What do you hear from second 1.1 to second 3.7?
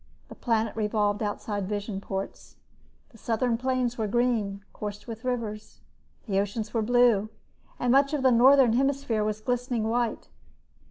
outside the visionports. The southern